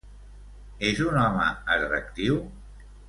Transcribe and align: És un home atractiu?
És 0.87 1.01
un 1.09 1.19
home 1.25 1.45
atractiu? 1.77 2.41